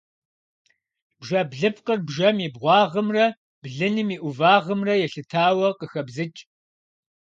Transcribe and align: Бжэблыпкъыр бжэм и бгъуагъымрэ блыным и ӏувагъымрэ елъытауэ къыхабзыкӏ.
Бжэблыпкъыр 1.19 1.99
бжэм 2.07 2.37
и 2.45 2.49
бгъуагъымрэ 2.53 3.25
блыным 3.61 4.09
и 4.15 4.17
ӏувагъымрэ 4.21 4.93
елъытауэ 5.05 5.69
къыхабзыкӏ. 5.79 6.41